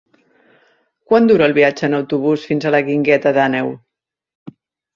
Quant 1.11 1.27
dura 1.31 1.45
el 1.49 1.53
viatge 1.59 1.85
en 1.89 1.97
autobús 1.99 2.47
fins 2.53 2.67
a 2.67 2.73
la 2.79 2.81
Guingueta 2.89 3.37
d'Àneu? 3.39 3.73